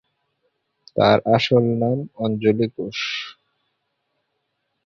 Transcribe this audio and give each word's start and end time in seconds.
তার 0.95 1.17
আসল 1.35 1.63
নাম 1.81 1.97
অঞ্জলি 2.17 2.67
ঘোষ। 2.75 2.99